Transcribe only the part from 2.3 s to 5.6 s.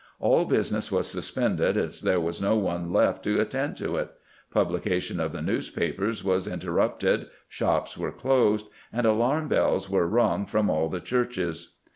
no one left to attend to it; publication of the